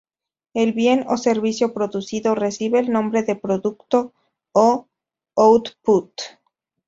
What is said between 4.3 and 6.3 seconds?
o output.